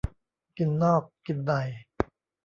[0.57, 1.51] กินนอกกินใน